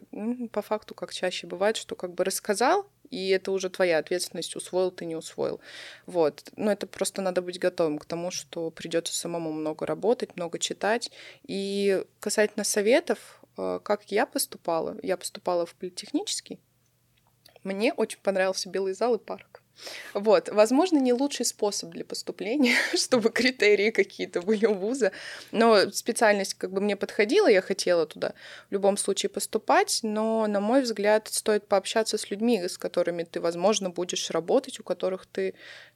по 0.53 0.63
факту, 0.63 0.95
как 0.95 1.13
чаще 1.13 1.47
бывает, 1.47 1.77
что 1.77 1.97
как 1.97 2.15
бы 2.15 2.25
рассказал, 2.25 2.87
и 3.11 3.31
это 3.31 3.51
уже 3.51 3.71
твоя 3.71 3.99
ответственность, 3.99 4.57
усвоил 4.57 4.91
ты, 4.91 5.05
не 5.05 5.17
усвоил. 5.17 5.61
Вот. 6.07 6.51
Но 6.57 6.71
это 6.71 6.87
просто 6.87 7.23
надо 7.23 7.43
быть 7.43 7.59
готовым 7.59 7.99
к 7.99 8.05
тому, 8.05 8.31
что 8.31 8.71
придется 8.71 9.15
самому 9.15 9.53
много 9.53 9.85
работать, 9.87 10.37
много 10.37 10.59
читать. 10.59 11.11
И 11.43 12.05
касательно 12.21 12.65
советов, 12.65 13.43
э, 13.59 13.81
как 13.83 14.05
я 14.13 14.27
поступала, 14.27 14.97
я 15.03 15.17
поступала 15.17 15.67
в 15.67 15.75
политехнический, 15.75 16.61
мне 17.65 17.93
очень 17.93 18.19
понравился 18.23 18.69
белый 18.69 18.95
зал 18.95 19.15
и 19.15 19.19
парк. 19.19 19.63
Вот, 20.15 20.49
возможно, 20.49 20.99
не 20.99 21.13
лучший 21.13 21.47
способ 21.47 21.91
для 21.91 22.05
поступления, 22.05 22.75
чтобы 22.95 23.31
критерии 23.31 23.91
какие-то 23.91 24.43
были 24.43 24.67
у 24.67 24.75
вуза, 24.75 25.13
но 25.53 25.91
специальность 25.91 26.55
как 26.55 26.73
бы 26.73 26.81
мне 26.81 26.97
подходила, 26.97 27.49
я 27.49 27.63
хотела 27.63 28.07
туда 28.07 28.35
в 28.69 28.73
любом 28.73 28.97
случае 28.97 29.31
поступать, 29.31 30.01
но, 30.03 30.47
на 30.47 30.61
мой 30.61 30.83
взгляд, 30.83 31.29
стоит 31.29 31.67
пообщаться 31.67 32.19
с 32.19 32.31
людьми, 32.31 32.69
с 32.69 32.79
которыми 32.79 33.25
ты, 33.25 33.41
возможно, 33.41 33.91
будешь 33.91 34.31
работать, 34.31 34.81
у 34.81 34.83
которых 34.83 35.27
ты 35.27 35.55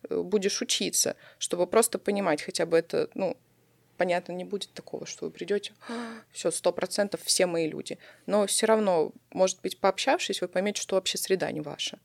э, 0.09 0.21
будешь 0.21 0.63
учиться, 0.63 1.17
чтобы 1.39 1.67
просто 1.67 1.99
понимать 1.99 2.43
хотя 2.43 2.67
бы 2.67 2.79
это, 2.79 3.09
ну, 3.15 3.37
понятно, 3.97 4.33
не 4.33 4.45
будет 4.45 4.73
такого, 4.73 5.07
что 5.07 5.25
вы 5.25 5.31
придете, 5.31 5.73
все, 6.33 6.51
сто 6.51 6.73
процентов 6.73 7.23
все 7.23 7.47
мои 7.47 7.69
люди. 7.69 7.99
Но 8.27 8.47
все 8.47 8.67
равно, 8.67 9.13
может 9.31 9.61
быть, 9.63 9.79
пообщавшись, 9.79 10.41
вы 10.41 10.49
поймете, 10.49 10.81
что 10.81 10.97
вообще 10.97 11.19
среда 11.19 11.51
не 11.51 11.61
ваша. 11.61 11.99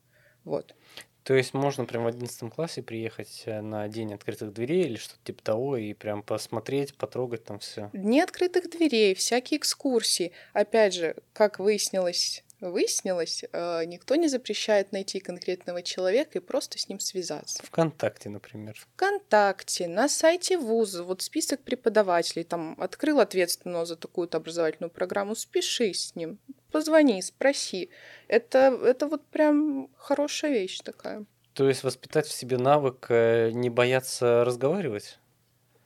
Вот. 0.44 0.74
То 1.22 1.34
есть 1.34 1.52
можно 1.52 1.84
прям 1.84 2.04
в 2.04 2.06
одиннадцатом 2.06 2.50
классе 2.50 2.82
приехать 2.82 3.42
э, 3.44 3.60
на 3.60 3.86
день 3.88 4.14
открытых 4.14 4.52
дверей 4.52 4.84
или 4.84 4.96
что-то 4.96 5.20
типа 5.22 5.42
того 5.42 5.76
и 5.76 5.92
прям 5.92 6.22
посмотреть, 6.22 6.94
потрогать 6.94 7.44
там 7.44 7.58
все. 7.58 7.90
Дни 7.92 8.20
открытых 8.20 8.70
дверей, 8.70 9.14
всякие 9.14 9.58
экскурсии. 9.58 10.32
Опять 10.54 10.94
же, 10.94 11.16
как 11.34 11.58
выяснилось 11.58 12.42
выяснилось, 12.60 13.44
э, 13.52 13.84
никто 13.86 14.16
не 14.16 14.28
запрещает 14.28 14.92
найти 14.92 15.20
конкретного 15.20 15.82
человека 15.82 16.38
и 16.38 16.40
просто 16.40 16.78
с 16.78 16.88
ним 16.88 17.00
связаться. 17.00 17.62
Вконтакте, 17.64 18.28
например. 18.28 18.76
Вконтакте, 18.94 19.88
на 19.88 20.08
сайте 20.08 20.58
вуза, 20.58 21.04
вот 21.04 21.22
список 21.22 21.60
преподавателей, 21.60 22.44
там 22.44 22.76
открыл 22.78 23.20
ответственного 23.20 23.86
за 23.86 23.96
такую-то 23.96 24.38
образовательную 24.38 24.90
программу, 24.90 25.34
спеши 25.34 25.92
с 25.94 26.14
ним, 26.14 26.38
позвони, 26.70 27.20
спроси. 27.22 27.90
Это, 28.28 28.78
это 28.84 29.06
вот 29.06 29.26
прям 29.26 29.88
хорошая 29.96 30.52
вещь 30.52 30.80
такая. 30.80 31.24
То 31.54 31.68
есть 31.68 31.82
воспитать 31.82 32.26
в 32.26 32.32
себе 32.32 32.58
навык 32.58 33.06
э, 33.08 33.50
не 33.52 33.70
бояться 33.70 34.44
разговаривать? 34.44 35.18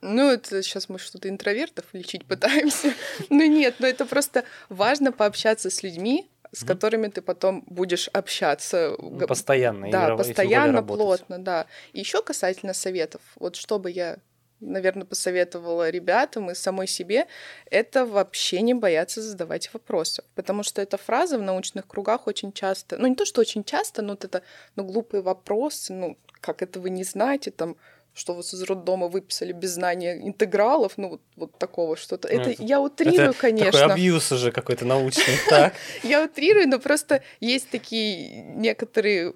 Ну, 0.01 0.29
это 0.29 0.61
сейчас 0.61 0.87
мы 0.87 0.99
что-то 0.99 1.29
интровертов 1.29 1.85
лечить 1.93 2.25
пытаемся. 2.25 2.93
Ну 3.29 3.45
нет, 3.45 3.75
но 3.79 3.87
это 3.87 4.05
просто 4.05 4.43
важно 4.69 5.11
пообщаться 5.11 5.69
с 5.71 5.81
людьми, 5.81 6.29
с 6.55 6.63
mm-hmm. 6.63 6.67
которыми 6.67 7.07
ты 7.07 7.21
потом 7.21 7.63
будешь 7.67 8.07
общаться. 8.09 8.95
Ну, 8.99 9.27
постоянно. 9.27 9.91
Да, 9.91 10.15
постоянно, 10.15 10.81
плотно, 10.83 11.39
да. 11.39 11.67
И 11.93 11.99
еще 11.99 12.21
касательно 12.21 12.73
советов, 12.73 13.21
вот 13.35 13.55
что 13.55 13.79
бы 13.79 13.91
я 13.91 14.17
наверное, 14.61 15.05
посоветовала 15.05 15.89
ребятам 15.89 16.49
и 16.49 16.55
самой 16.55 16.87
себе, 16.87 17.27
это 17.69 18.05
вообще 18.05 18.61
не 18.61 18.73
бояться 18.73 19.21
задавать 19.21 19.71
вопросы. 19.73 20.23
Потому 20.33 20.63
что 20.63 20.81
эта 20.81 20.97
фраза 20.97 21.37
в 21.37 21.41
научных 21.41 21.87
кругах 21.87 22.27
очень 22.27 22.51
часто, 22.51 22.97
ну 22.97 23.07
не 23.07 23.15
то, 23.15 23.25
что 23.25 23.41
очень 23.41 23.63
часто, 23.63 24.01
но 24.01 24.13
вот 24.13 24.23
это, 24.23 24.43
ну, 24.75 24.83
глупые 24.83 25.21
вопросы, 25.21 25.93
ну, 25.93 26.17
как 26.41 26.61
это 26.61 26.79
вы 26.79 26.89
не 26.89 27.03
знаете, 27.03 27.51
там, 27.51 27.75
что 28.15 28.33
вас 28.33 28.53
из 28.53 28.63
роддома 28.63 29.09
выписали 29.09 29.51
без 29.51 29.71
знания 29.71 30.17
интегралов, 30.25 30.93
ну 30.95 31.09
вот, 31.09 31.21
вот 31.35 31.59
такого 31.59 31.97
что-то. 31.97 32.29
Ну, 32.31 32.39
это, 32.39 32.49
это 32.51 32.63
я 32.63 32.79
утрирую, 32.79 33.31
это 33.31 33.37
конечно. 33.37 33.71
Такой 33.73 33.93
абьюз 33.93 34.31
уже 34.31 34.51
какой-то 34.51 34.85
научный, 34.85 35.37
так? 35.49 35.73
Я 36.03 36.23
утрирую, 36.23 36.67
но 36.69 36.79
просто 36.79 37.21
есть 37.41 37.69
такие 37.69 38.41
некоторые 38.55 39.33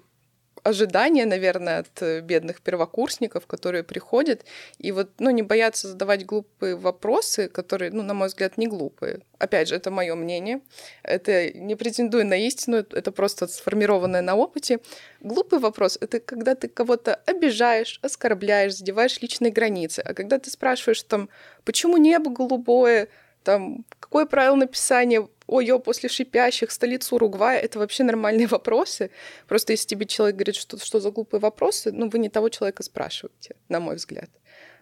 ожидания, 0.62 1.26
наверное, 1.26 1.80
от 1.80 2.02
э, 2.02 2.20
бедных 2.20 2.60
первокурсников, 2.60 3.46
которые 3.46 3.82
приходят, 3.82 4.44
и 4.78 4.92
вот, 4.92 5.10
ну, 5.18 5.30
не 5.30 5.42
боятся 5.42 5.88
задавать 5.88 6.26
глупые 6.26 6.76
вопросы, 6.76 7.48
которые, 7.48 7.90
ну, 7.90 8.02
на 8.02 8.14
мой 8.14 8.28
взгляд, 8.28 8.58
не 8.58 8.66
глупые. 8.66 9.20
Опять 9.38 9.68
же, 9.68 9.76
это 9.76 9.90
мое 9.90 10.14
мнение. 10.14 10.60
Это 11.02 11.50
не 11.52 11.74
претендую 11.76 12.26
на 12.26 12.34
истину, 12.46 12.78
это 12.78 13.12
просто 13.12 13.46
сформированное 13.46 14.22
на 14.22 14.36
опыте. 14.36 14.80
Глупый 15.20 15.58
вопрос— 15.58 15.98
это 16.00 16.20
когда 16.20 16.54
ты 16.54 16.68
кого-то 16.68 17.14
обижаешь, 17.26 17.98
оскорбляешь, 18.02 18.76
задеваешь 18.76 19.20
личные 19.20 19.50
границы. 19.50 20.00
А 20.00 20.14
когда 20.14 20.38
ты 20.38 20.50
спрашиваешь 20.50 21.02
там, 21.02 21.28
почему 21.64 21.96
небо 21.96 22.30
голубое, 22.30 23.08
там, 23.42 23.84
какое 23.98 24.26
правило 24.26 24.56
написания 24.56 25.26
ой-ё, 25.50 25.78
после 25.78 26.08
шипящих, 26.08 26.70
столицу 26.70 27.16
Уругвая, 27.16 27.58
это 27.58 27.78
вообще 27.78 28.04
нормальные 28.04 28.46
вопросы. 28.50 29.10
Просто 29.48 29.72
если 29.72 29.88
тебе 29.88 30.06
человек 30.06 30.36
говорит, 30.36 30.56
что, 30.56 30.78
что 30.78 31.00
за 31.00 31.10
глупые 31.10 31.40
вопросы, 31.40 31.92
ну, 31.92 32.08
вы 32.08 32.18
не 32.18 32.28
того 32.28 32.48
человека 32.48 32.82
спрашиваете, 32.82 33.56
на 33.68 33.80
мой 33.80 33.96
взгляд. 33.96 34.30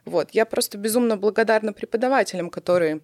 Вот. 0.04 0.30
Я 0.32 0.44
просто 0.44 0.78
безумно 0.78 1.16
благодарна 1.16 1.72
преподавателям, 1.72 2.50
которые 2.50 3.00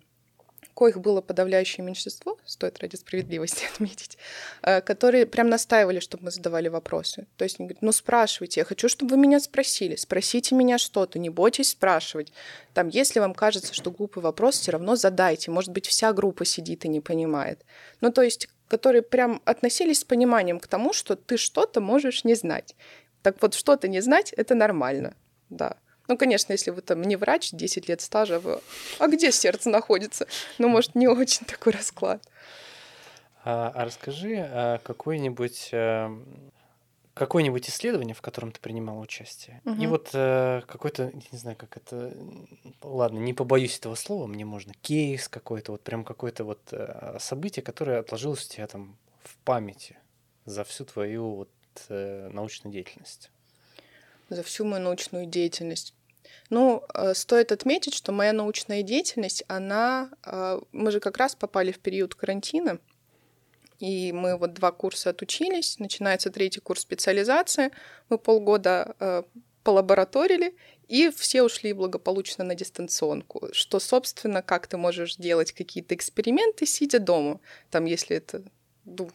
коих 0.75 0.99
было 0.99 1.21
подавляющее 1.21 1.85
меньшинство, 1.85 2.34
стоит 2.46 2.78
ради 2.80 2.96
справедливости 2.96 3.64
отметить, 3.72 4.18
э, 4.62 4.80
которые 4.80 5.26
прям 5.26 5.48
настаивали, 5.48 6.00
чтобы 6.00 6.24
мы 6.24 6.30
задавали 6.30 6.68
вопросы. 6.68 7.26
То 7.36 7.44
есть 7.44 7.58
они 7.58 7.68
говорят, 7.68 7.82
ну 7.82 7.92
спрашивайте, 7.92 8.60
я 8.60 8.64
хочу, 8.64 8.88
чтобы 8.88 9.12
вы 9.12 9.16
меня 9.16 9.40
спросили, 9.40 9.96
спросите 9.96 10.54
меня 10.54 10.78
что-то, 10.78 11.18
не 11.18 11.30
бойтесь 11.30 11.70
спрашивать. 11.70 12.32
Там, 12.72 12.88
если 12.88 13.20
вам 13.20 13.34
кажется, 13.34 13.74
что 13.74 13.90
глупый 13.90 14.22
вопрос, 14.22 14.58
все 14.58 14.72
равно 14.72 14.96
задайте. 14.96 15.50
Может 15.50 15.70
быть, 15.70 15.86
вся 15.86 16.12
группа 16.12 16.44
сидит 16.44 16.84
и 16.84 16.88
не 16.88 17.00
понимает. 17.00 17.64
Ну, 18.00 18.12
то 18.12 18.22
есть, 18.22 18.48
которые 18.68 19.02
прям 19.02 19.40
относились 19.44 20.00
с 20.00 20.04
пониманием 20.04 20.58
к 20.58 20.66
тому, 20.66 20.92
что 20.92 21.16
ты 21.16 21.36
что-то 21.36 21.80
можешь 21.80 22.24
не 22.24 22.34
знать. 22.34 22.74
Так 23.22 23.40
вот, 23.40 23.54
что-то 23.54 23.88
не 23.88 24.00
знать— 24.00 24.32
это 24.36 24.54
нормально, 24.54 25.14
да. 25.48 25.76
Ну, 26.08 26.18
конечно, 26.18 26.52
если 26.52 26.70
вы 26.70 26.82
там 26.82 27.00
не 27.02 27.16
врач, 27.16 27.50
10 27.52 27.88
лет 27.88 28.00
стажа, 28.00 28.38
вы... 28.38 28.60
а 28.98 29.08
где 29.08 29.32
сердце 29.32 29.70
находится? 29.70 30.26
Ну, 30.58 30.68
может, 30.68 30.94
не 30.94 31.08
очень 31.08 31.46
такой 31.46 31.72
расклад. 31.72 32.22
А, 33.44 33.72
а 33.74 33.84
расскажи 33.84 34.36
а 34.38 34.78
какое-нибудь 34.78 35.68
э, 35.72 36.10
какое-нибудь 37.14 37.68
исследование, 37.68 38.14
в 38.14 38.22
котором 38.22 38.52
ты 38.52 38.60
принимал 38.60 38.98
участие, 39.00 39.60
угу. 39.64 39.80
и 39.80 39.86
вот 39.86 40.10
э, 40.14 40.62
какой-то, 40.66 41.12
не 41.32 41.38
знаю, 41.38 41.56
как 41.56 41.76
это, 41.76 42.16
ладно, 42.82 43.18
не 43.18 43.34
побоюсь 43.34 43.78
этого 43.78 43.94
слова, 43.94 44.26
мне 44.26 44.44
можно 44.44 44.72
кейс 44.80 45.28
какой-то, 45.28 45.72
вот 45.72 45.82
прям 45.82 46.04
какое-то 46.04 46.44
вот 46.44 46.60
э, 46.72 47.18
событие, 47.20 47.62
которое 47.62 48.00
отложилось 48.00 48.46
у 48.46 48.48
тебя 48.48 48.66
там 48.66 48.96
в 49.22 49.36
памяти 49.44 49.96
за 50.46 50.64
всю 50.64 50.84
твою 50.84 51.34
вот 51.34 51.50
э, 51.88 52.30
научную 52.32 52.72
деятельность 52.72 53.30
за 54.30 54.42
всю 54.42 54.64
мою 54.64 54.82
научную 54.82 55.26
деятельность. 55.26 55.94
Ну, 56.50 56.82
э, 56.94 57.14
стоит 57.14 57.52
отметить, 57.52 57.94
что 57.94 58.12
моя 58.12 58.32
научная 58.32 58.82
деятельность, 58.82 59.44
она... 59.48 60.10
Э, 60.24 60.60
мы 60.72 60.90
же 60.90 61.00
как 61.00 61.16
раз 61.16 61.34
попали 61.34 61.72
в 61.72 61.78
период 61.78 62.14
карантина, 62.14 62.78
и 63.85 64.12
мы 64.12 64.38
вот 64.38 64.55
два 64.55 64.73
курса 64.73 65.11
отучились, 65.11 65.79
начинается 65.79 66.31
третий 66.31 66.61
курс 66.61 66.81
специализации, 66.81 67.71
мы 68.09 68.17
полгода 68.17 68.97
э, 68.99 69.23
полабораторили, 69.62 70.57
и 70.88 71.11
все 71.11 71.43
ушли 71.43 71.75
благополучно 71.75 72.45
на 72.45 72.55
дистанционку, 72.55 73.49
что, 73.53 73.81
собственно, 73.81 74.41
как 74.41 74.69
ты 74.69 74.79
можешь 74.79 75.17
делать 75.17 75.53
какие-то 75.53 75.95
эксперименты, 75.95 76.64
сидя 76.64 76.99
дома, 76.99 77.41
там, 77.71 77.85
если 77.85 78.17
это 78.17 78.43
ну, 78.87 79.11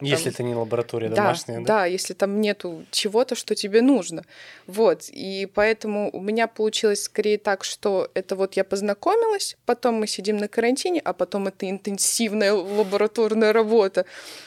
Если 0.00 0.32
это 0.32 0.42
не 0.42 0.54
лаборатория 0.54 1.08
да, 1.08 1.16
домашняя, 1.16 1.60
да? 1.60 1.64
Да, 1.64 1.86
если 1.86 2.14
там 2.14 2.40
нету 2.40 2.84
чего-то, 2.90 3.34
что 3.36 3.54
тебе 3.54 3.80
нужно. 3.80 4.24
Вот, 4.66 5.08
и 5.08 5.48
поэтому 5.54 6.10
у 6.12 6.20
меня 6.20 6.48
получилось 6.48 7.04
скорее 7.04 7.38
так, 7.38 7.62
что 7.64 8.10
это 8.14 8.34
вот 8.34 8.54
я 8.54 8.64
познакомилась, 8.64 9.56
потом 9.66 9.94
мы 9.94 10.06
сидим 10.06 10.36
на 10.36 10.48
карантине, 10.48 11.00
а 11.00 11.12
потом 11.12 11.46
это 11.46 11.70
интенсивная 11.70 12.52
лабораторная 12.52 13.52
работа. 13.52 14.04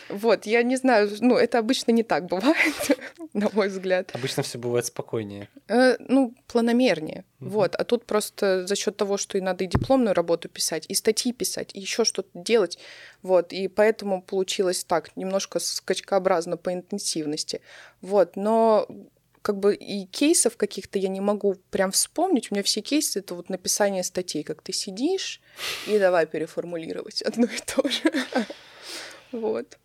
Вот, 0.10 0.46
я 0.46 0.64
не 0.64 0.76
знаю, 0.76 1.10
ну, 1.22 1.36
это 1.36 1.60
обычно 1.60 1.92
не 1.92 2.04
так 2.04 2.26
бывает, 2.26 2.98
на 3.34 3.50
мой 3.54 3.70
взгляд. 3.70 4.12
Обычно 4.14 4.44
все 4.44 4.58
бывает 4.58 4.86
спокойнее. 4.86 5.48
Э, 5.70 5.96
ну, 6.00 6.34
планомернее. 6.48 7.24
Угу. 7.40 7.50
Вот, 7.50 7.76
а 7.76 7.84
тут 7.84 8.06
просто 8.06 8.66
за 8.66 8.76
счет 8.76 8.98
того, 8.98 9.18
что 9.18 9.38
и 9.38 9.42
надо 9.42 9.64
и 9.64 9.68
дипломную 9.68 10.16
работу 10.16 10.50
писать, 10.50 10.86
и 10.88 10.96
статьи 10.96 11.32
писать, 11.34 11.70
и 11.74 11.80
еще 11.80 12.04
что-то 12.04 12.30
делать. 12.34 12.80
Вот, 13.22 13.54
и 13.54 13.68
поэтому 13.68 14.22
получилось 14.24 14.84
так, 14.84 15.16
немножко 15.16 15.60
скачкообразно 15.60 16.58
по 16.58 16.74
интенсивности. 16.74 17.62
Вот, 18.02 18.36
но 18.36 18.88
как 19.44 19.60
бы 19.60 19.76
и 19.76 20.06
кейсов 20.08 20.58
каких-то 20.58 21.00
я 21.00 21.08
не 21.10 21.22
могу 21.22 21.56
прям 21.70 21.92
вспомнить. 21.92 22.52
У 22.52 22.56
меня 22.56 22.64
все 22.64 22.82
кейсы— 22.82 23.20
это 23.22 23.36
вот 23.36 23.50
написание 23.50 24.04
статей, 24.04 24.44
как 24.44 24.62
ты 24.62 24.74
сидишь, 24.74 25.40
и 25.86 25.98
давай 26.00 26.26
переформулировать 26.26 27.22
одно 27.22 27.46
и 27.46 27.60
то 27.66 27.88
же. 27.88 28.12
Вот. 29.34 29.78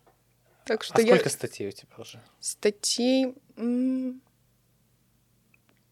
Так 0.65 0.83
что 0.83 0.95
а 0.95 1.01
сколько 1.01 1.29
статей 1.29 1.67
у 1.67 1.71
тебя 1.71 1.91
уже? 1.97 2.21
Статей... 2.39 3.35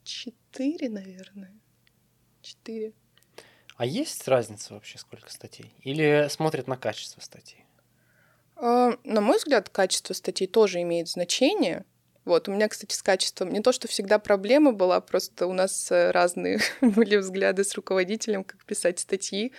Четыре, 0.03 0.40
наверное. 0.87 1.53
Четыре. 2.41 2.93
А 3.77 3.85
есть 3.85 4.27
разница 4.27 4.73
вообще, 4.73 4.97
сколько 4.97 5.31
статей? 5.31 5.73
Или 5.81 6.27
смотрят 6.29 6.67
на 6.67 6.77
качество 6.77 7.21
статей? 7.21 7.65
А, 8.55 8.97
на 9.03 9.21
мой 9.21 9.37
взгляд, 9.37 9.69
качество 9.69 10.13
статей 10.13 10.47
тоже 10.47 10.81
имеет 10.81 11.07
значение. 11.07 11.85
Вот, 12.23 12.47
у 12.47 12.51
меня, 12.51 12.67
кстати, 12.67 12.93
с 12.93 13.01
качеством 13.01 13.51
не 13.51 13.61
то, 13.61 13.71
что 13.71 13.87
всегда 13.87 14.19
проблема 14.19 14.73
была, 14.73 15.01
просто 15.01 15.47
у 15.47 15.53
нас 15.53 15.91
э, 15.91 16.11
разные 16.11 16.59
были 16.81 17.17
взгляды 17.17 17.63
с 17.63 17.73
руководителем, 17.73 18.43
как 18.43 18.63
писать 18.65 18.99
статьи, 18.99 19.53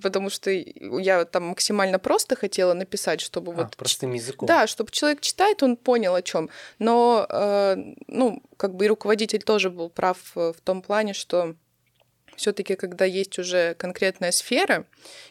потому 0.00 0.30
что 0.30 0.50
я 0.50 1.24
там 1.26 1.48
максимально 1.48 1.98
просто 1.98 2.34
хотела 2.34 2.72
написать, 2.72 3.20
чтобы 3.20 3.52
а, 3.52 3.56
вот... 3.56 3.76
простым 3.76 4.14
языком. 4.14 4.46
Да, 4.46 4.66
чтобы 4.66 4.90
человек 4.90 5.20
читает, 5.20 5.62
он 5.62 5.76
понял 5.76 6.14
о 6.14 6.22
чем. 6.22 6.48
Но, 6.78 7.26
э, 7.28 7.76
ну, 8.06 8.42
как 8.56 8.74
бы 8.74 8.86
и 8.86 8.88
руководитель 8.88 9.42
тоже 9.42 9.68
был 9.68 9.90
прав 9.90 10.18
э, 10.34 10.52
в 10.56 10.60
том 10.62 10.80
плане, 10.80 11.12
что 11.12 11.56
все-таки, 12.38 12.76
когда 12.76 13.04
есть 13.04 13.38
уже 13.38 13.74
конкретная 13.74 14.30
сфера, 14.32 14.86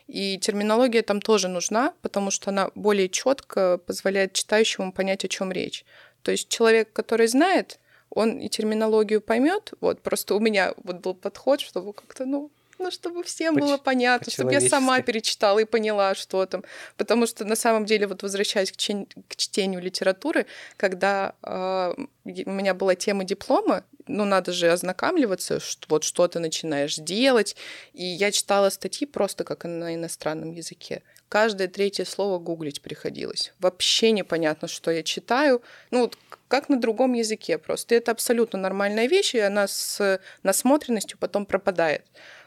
и 0.08 0.38
терминология 0.38 1.02
там 1.02 1.22
тоже 1.22 1.48
нужна, 1.48 1.94
потому 2.02 2.32
что 2.32 2.52
она 2.52 2.70
более 2.76 3.10
четко 3.10 3.80
позволяет 3.80 4.34
читающему 4.34 4.92
понять, 4.92 5.26
о 5.26 5.28
чем 5.28 5.52
речь. 5.52 5.86
То 6.24 6.32
есть 6.32 6.50
человек, 6.50 6.92
который 6.94 7.28
знает, 7.28 7.80
он 8.10 8.40
и 8.40 8.50
терминологию 8.50 9.22
поймет. 9.22 9.74
Вот 9.82 10.02
просто 10.02 10.36
у 10.36 10.40
меня 10.40 10.74
вот 10.84 10.98
был 10.98 11.14
подход, 11.14 11.62
чтобы 11.62 11.94
как-то, 11.94 12.26
ну, 12.26 12.52
ну, 12.80 12.92
чтобы 12.92 13.24
всем 13.24 13.56
Поч- 13.56 13.64
было 13.64 13.78
понятно, 13.78 14.32
чтобы 14.32 14.54
я 14.54 14.62
сама 14.62 15.02
перечитала 15.02 15.60
и 15.60 15.66
поняла, 15.66 16.14
что 16.14 16.46
там. 16.46 16.64
Потому 16.96 17.26
что 17.26 17.44
на 17.44 17.56
самом 17.56 17.86
деле, 17.86 18.06
вот 18.08 18.22
возвращаясь 18.22 18.72
к, 18.72 18.78
чен- 18.78 19.08
к 19.28 19.36
чтению 19.36 19.82
литературы, 19.82 20.46
когда 20.78 21.34
э, 21.42 21.96
у 22.24 22.52
меня 22.52 22.74
была 22.74 22.96
тема 22.96 23.24
диплома, 23.24 23.84
ну, 24.06 24.26
надо 24.26 24.52
же 24.52 24.72
ознакомливаться, 24.72 25.60
что, 25.60 25.88
вот 25.90 26.04
что 26.04 26.28
ты 26.28 26.40
начинаешь 26.40 26.96
делать. 26.96 27.56
И 27.94 28.04
я 28.04 28.32
читала 28.32 28.70
статьи 28.70 29.08
просто 29.08 29.44
как 29.44 29.66
на 29.66 29.96
иностранном 29.96 30.52
языке. 30.52 31.02
Каждое 31.30 31.68
третье 31.68 32.06
слово 32.06 32.40
гуглить 32.40 32.82
приходилось. 32.82 33.54
Вообще 33.60 34.12
непонятно, 34.12 34.68
что 34.68 34.92
я 34.92 35.04
читаю. 35.04 35.62
Ну, 35.92 36.02
вот 36.02 36.18
как 36.48 36.70
на 36.70 36.80
другом 36.80 37.14
языке 37.14 37.58
просто. 37.58 37.96
И 37.96 37.98
это 37.98 38.12
абсолютно 38.12 38.58
нормальная 38.58 39.08
вещь, 39.08 39.36
и 39.36 39.40
она 39.40 39.68
с 39.68 40.22
насмотренностью 40.44 41.18
потом 41.18 41.46
пропадает. 41.46 42.06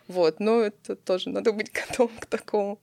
Вот, 0.08 0.40
но 0.40 0.62
это 0.62 0.96
тоже 0.96 1.28
надо 1.28 1.52
быть 1.52 1.70
готовым 1.88 2.16
к 2.18 2.26
такому. 2.26 2.80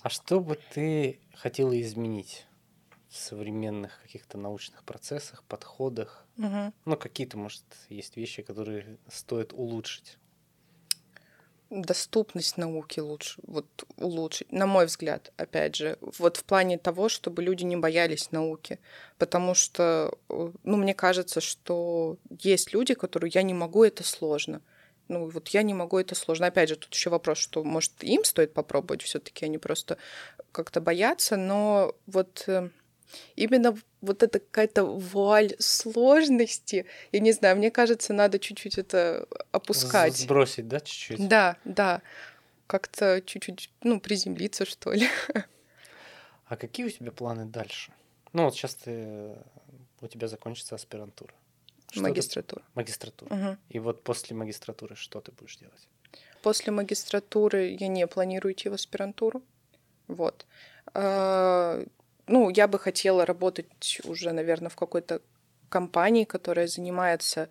А 0.00 0.08
что 0.08 0.40
бы 0.40 0.58
ты 0.74 1.20
хотела 1.34 1.78
изменить 1.80 2.46
в 3.08 3.16
современных 3.16 4.00
каких-то 4.02 4.38
научных 4.38 4.82
процессах, 4.82 5.44
подходах? 5.44 6.26
Угу. 6.38 6.72
Ну, 6.86 6.96
какие-то, 6.96 7.36
может, 7.36 7.64
есть 7.90 8.16
вещи, 8.16 8.42
которые 8.42 8.98
стоит 9.08 9.52
улучшить? 9.52 10.18
Доступность 11.72 12.58
науки 12.58 13.00
лучше, 13.00 13.40
вот 13.46 13.66
улучшить, 13.96 14.52
на 14.52 14.66
мой 14.66 14.86
взгляд, 14.86 15.32
опять 15.38 15.74
же, 15.74 15.98
вот 16.18 16.36
в 16.36 16.44
плане 16.44 16.76
того, 16.76 17.08
чтобы 17.08 17.42
люди 17.42 17.64
не 17.64 17.76
боялись 17.76 18.30
науки, 18.30 18.78
потому 19.16 19.54
что, 19.54 20.12
э, 20.28 20.52
ну, 20.64 20.76
мне 20.76 20.92
кажется, 20.92 21.40
что 21.40 22.18
есть 22.28 22.74
люди, 22.74 22.92
которые 22.92 23.30
я 23.34 23.42
не 23.42 23.54
могу, 23.54 23.84
это 23.84 24.04
сложно, 24.04 24.60
ну 25.08 25.28
вот 25.28 25.48
я 25.48 25.62
не 25.62 25.74
могу, 25.74 25.98
это 25.98 26.14
сложно. 26.14 26.46
Опять 26.46 26.68
же, 26.68 26.76
тут 26.76 26.92
еще 26.94 27.10
вопрос, 27.10 27.38
что 27.38 27.64
может 27.64 27.92
им 28.02 28.24
стоит 28.24 28.52
попробовать, 28.54 29.02
все-таки 29.02 29.44
они 29.44 29.58
просто 29.58 29.98
как-то 30.52 30.80
боятся, 30.80 31.36
но 31.36 31.94
вот 32.06 32.44
э, 32.46 32.68
именно 33.34 33.76
вот 34.02 34.22
эта 34.22 34.40
какая-то 34.40 34.84
вуаль 34.84 35.54
сложности, 35.58 36.86
я 37.12 37.20
не 37.20 37.32
знаю, 37.32 37.56
мне 37.56 37.70
кажется, 37.70 38.12
надо 38.12 38.38
чуть-чуть 38.38 38.76
это 38.76 39.26
опускать. 39.52 40.16
Сбросить, 40.16 40.68
да, 40.68 40.80
чуть-чуть? 40.80 41.28
Да, 41.28 41.56
да. 41.64 42.02
Как-то 42.66 43.22
чуть-чуть, 43.24 43.70
ну, 43.82 44.00
приземлиться, 44.00 44.66
что 44.66 44.92
ли. 44.92 45.08
А 46.46 46.56
какие 46.56 46.84
у 46.84 46.90
тебя 46.90 47.10
планы 47.12 47.46
дальше? 47.46 47.94
Ну, 48.34 48.44
вот 48.44 48.54
сейчас 48.54 48.74
ты, 48.74 49.38
у 50.02 50.06
тебя 50.06 50.28
закончится 50.28 50.74
аспирантура. 50.74 51.32
Что 51.90 52.02
магистратура. 52.02 52.60
Ты... 52.60 52.68
Магистратура. 52.74 53.34
Угу. 53.34 53.56
И 53.70 53.78
вот 53.78 54.02
после 54.02 54.36
магистратуры 54.36 54.94
что 54.94 55.22
ты 55.22 55.32
будешь 55.32 55.56
делать? 55.56 55.88
После 56.42 56.70
магистратуры 56.70 57.74
я 57.80 57.88
не 57.88 58.06
планирую 58.06 58.52
идти 58.52 58.68
в 58.68 58.74
аспирантуру. 58.74 59.42
Вот. 60.08 60.44
Ну, 62.26 62.50
я 62.50 62.68
бы 62.68 62.78
хотела 62.78 63.26
работать 63.26 64.00
уже, 64.04 64.32
наверное, 64.32 64.68
в 64.68 64.76
какой-то 64.76 65.20
компании, 65.68 66.24
которая 66.24 66.66
занимается 66.66 67.48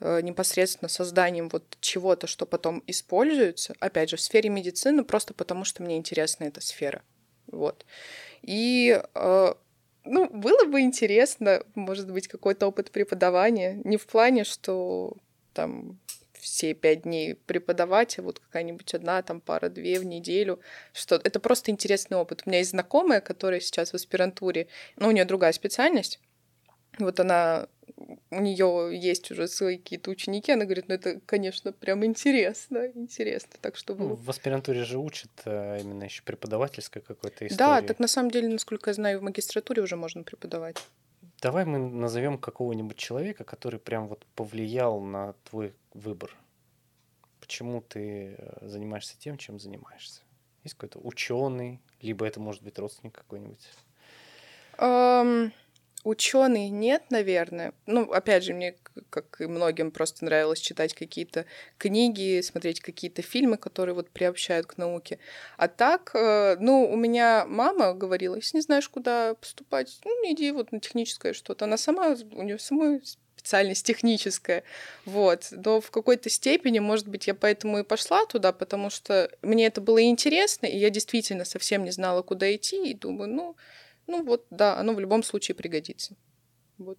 э, 0.00 0.20
непосредственно 0.20 0.88
созданием 0.88 1.48
вот 1.48 1.76
чего-то, 1.80 2.26
что 2.26 2.46
потом 2.46 2.82
используется, 2.86 3.74
опять 3.80 4.10
же, 4.10 4.16
в 4.16 4.20
сфере 4.20 4.50
медицины, 4.50 5.04
просто 5.04 5.34
потому 5.34 5.64
что 5.64 5.82
мне 5.82 5.96
интересна 5.96 6.44
эта 6.44 6.60
сфера. 6.60 7.02
Вот. 7.46 7.84
И 8.42 9.00
э, 9.14 9.54
ну, 10.04 10.28
было 10.28 10.64
бы 10.66 10.80
интересно, 10.80 11.62
может 11.74 12.10
быть, 12.10 12.28
какой-то 12.28 12.66
опыт 12.66 12.90
преподавания. 12.90 13.80
Не 13.84 13.96
в 13.96 14.06
плане, 14.06 14.44
что 14.44 15.16
там 15.52 15.98
все 16.42 16.74
пять 16.74 17.02
дней 17.02 17.36
преподавать, 17.36 18.18
а 18.18 18.22
вот 18.22 18.40
какая-нибудь 18.40 18.92
одна 18.94 19.22
там 19.22 19.40
пара-две 19.40 20.00
в 20.00 20.04
неделю. 20.04 20.58
Что 20.92 21.14
это 21.14 21.38
просто 21.38 21.70
интересный 21.70 22.16
опыт. 22.16 22.42
У 22.44 22.50
меня 22.50 22.58
есть 22.58 22.72
знакомая, 22.72 23.20
которая 23.20 23.60
сейчас 23.60 23.92
в 23.92 23.94
аспирантуре, 23.94 24.66
ну, 24.96 25.08
у 25.08 25.12
нее 25.12 25.24
другая 25.24 25.52
специальность. 25.52 26.18
Вот 26.98 27.20
она 27.20 27.68
у 28.30 28.40
нее 28.40 28.90
есть 28.92 29.30
уже 29.30 29.46
свои 29.46 29.78
какие-то 29.78 30.10
ученики, 30.10 30.50
она 30.50 30.64
говорит, 30.64 30.88
ну 30.88 30.94
это, 30.94 31.20
конечно, 31.26 31.72
прям 31.72 32.04
интересно, 32.04 32.88
интересно, 32.94 33.52
так 33.60 33.76
что 33.76 33.94
ну, 33.94 34.14
в 34.14 34.28
аспирантуре 34.28 34.84
же 34.84 34.98
учат 34.98 35.30
а, 35.44 35.78
именно 35.78 36.04
еще 36.04 36.22
преподавательской 36.22 37.02
какой-то 37.02 37.46
истории. 37.46 37.58
Да, 37.58 37.82
так 37.82 37.98
на 37.98 38.08
самом 38.08 38.30
деле, 38.30 38.48
насколько 38.48 38.90
я 38.90 38.94
знаю, 38.94 39.20
в 39.20 39.22
магистратуре 39.22 39.82
уже 39.82 39.96
можно 39.96 40.22
преподавать. 40.22 40.76
Давай 41.42 41.64
мы 41.64 41.78
назовем 41.78 42.38
какого-нибудь 42.38 42.96
человека, 42.96 43.42
который 43.42 43.80
прям 43.80 44.06
вот 44.06 44.24
повлиял 44.36 45.00
на 45.00 45.32
твой 45.50 45.74
выбор. 45.92 46.30
Почему 47.40 47.80
ты 47.80 48.36
э, 48.38 48.68
занимаешься 48.68 49.18
тем, 49.18 49.36
чем 49.38 49.58
занимаешься? 49.58 50.22
Есть 50.62 50.76
какой-то 50.76 51.00
ученый, 51.00 51.80
либо 52.00 52.24
это 52.24 52.38
может 52.38 52.62
быть 52.62 52.78
родственник 52.78 53.16
какой-нибудь? 53.16 53.58
Um, 54.78 55.50
Ученый 56.04 56.68
нет, 56.68 57.04
наверное. 57.10 57.74
Ну, 57.86 58.10
опять 58.10 58.42
же, 58.42 58.54
мне, 58.54 58.74
как 59.08 59.40
и 59.40 59.46
многим, 59.46 59.92
просто 59.92 60.24
нравилось 60.24 60.58
читать 60.58 60.94
какие-то 60.94 61.46
книги, 61.78 62.40
смотреть 62.40 62.80
какие-то 62.80 63.22
фильмы, 63.22 63.56
которые 63.56 63.94
вот 63.94 64.10
приобщают 64.10 64.66
к 64.66 64.78
науке. 64.78 65.20
А 65.56 65.68
так, 65.68 66.10
э, 66.14 66.56
ну, 66.58 66.90
у 66.90 66.96
меня 66.96 67.44
мама 67.46 67.94
говорила, 67.94 68.34
если 68.34 68.56
не 68.56 68.62
знаешь, 68.62 68.88
куда 68.88 69.34
поступать, 69.34 70.00
ну, 70.04 70.10
иди 70.32 70.50
вот 70.50 70.72
на 70.72 70.80
техническое 70.80 71.34
что-то. 71.34 71.66
Она 71.66 71.76
сама, 71.76 72.16
у 72.32 72.42
нее 72.42 72.58
самой 72.58 73.00
специальность 73.36 73.86
техническая, 73.86 74.64
вот. 75.04 75.48
Но 75.52 75.80
в 75.80 75.92
какой-то 75.92 76.30
степени, 76.30 76.80
может 76.80 77.06
быть, 77.06 77.28
я 77.28 77.34
поэтому 77.34 77.78
и 77.78 77.84
пошла 77.84 78.26
туда, 78.26 78.52
потому 78.52 78.90
что 78.90 79.30
мне 79.42 79.66
это 79.66 79.80
было 79.80 80.02
интересно, 80.02 80.66
и 80.66 80.78
я 80.78 80.90
действительно 80.90 81.44
совсем 81.44 81.84
не 81.84 81.92
знала, 81.92 82.22
куда 82.22 82.52
идти, 82.54 82.90
и 82.90 82.94
думаю, 82.94 83.30
ну, 83.30 83.56
ну 84.06 84.24
вот, 84.24 84.46
да, 84.50 84.78
оно 84.78 84.94
в 84.94 85.00
любом 85.00 85.22
случае 85.22 85.54
пригодится. 85.54 86.16
Вот. 86.78 86.98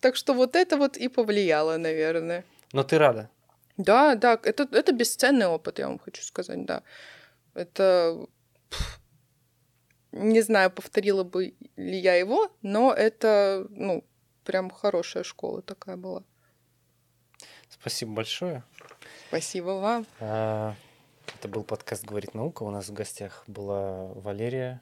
Так 0.00 0.16
что 0.16 0.34
вот 0.34 0.56
это 0.56 0.76
вот 0.76 0.96
и 0.96 1.08
повлияло, 1.08 1.76
наверное. 1.76 2.44
Но 2.72 2.84
ты 2.84 2.98
рада? 2.98 3.30
Да, 3.76 4.14
да, 4.14 4.38
это, 4.42 4.68
это 4.72 4.92
бесценный 4.92 5.46
опыт, 5.46 5.78
я 5.78 5.88
вам 5.88 5.98
хочу 5.98 6.22
сказать, 6.22 6.64
да. 6.64 6.82
Это... 7.54 8.26
Не 10.12 10.40
знаю, 10.40 10.70
повторила 10.70 11.22
бы 11.22 11.54
ли 11.76 11.98
я 11.98 12.14
его, 12.14 12.50
но 12.62 12.94
это, 12.94 13.66
ну, 13.70 14.04
прям 14.42 14.70
хорошая 14.70 15.22
школа 15.22 15.60
такая 15.60 15.96
была. 15.96 16.24
Спасибо 17.68 18.12
большое. 18.12 18.62
Спасибо 19.28 19.70
вам. 19.72 20.06
А, 20.18 20.74
это 21.38 21.48
был 21.48 21.62
подкаст 21.62 22.04
«Говорит 22.04 22.34
наука». 22.34 22.62
У 22.62 22.70
нас 22.70 22.88
в 22.88 22.92
гостях 22.94 23.44
была 23.46 24.06
Валерия... 24.14 24.80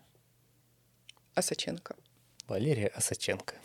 Осаченко. 1.37 1.95
Валерия 2.49 2.89
Осаченко. 2.89 3.55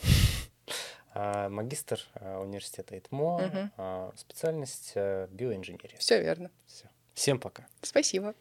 А, 1.14 1.50
магистр 1.50 2.00
а, 2.16 2.40
университета 2.40 2.98
ИТМО, 2.98 3.38
Мгм. 3.40 4.18
специальность 4.18 4.94
биоинженерия. 4.96 5.98
Все 5.98 6.22
верно. 6.22 6.50
Все. 6.66 6.86
Всем 7.14 7.38
пока. 7.38 7.68
Спасибо. 7.82 8.34